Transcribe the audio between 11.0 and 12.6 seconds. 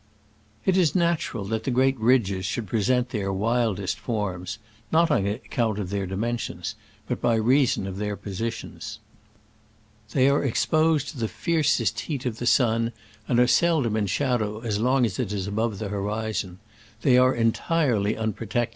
to the fiercest heat of the